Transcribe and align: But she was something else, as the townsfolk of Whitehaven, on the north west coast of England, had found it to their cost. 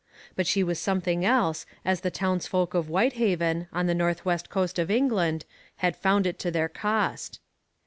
But 0.35 0.47
she 0.47 0.63
was 0.63 0.79
something 0.79 1.23
else, 1.23 1.67
as 1.85 2.01
the 2.01 2.09
townsfolk 2.09 2.73
of 2.73 2.87
Whitehaven, 2.89 3.67
on 3.71 3.85
the 3.85 3.93
north 3.93 4.25
west 4.25 4.49
coast 4.49 4.79
of 4.79 4.89
England, 4.89 5.45
had 5.75 5.95
found 5.95 6.25
it 6.25 6.39
to 6.39 6.49
their 6.49 6.67
cost. 6.69 7.39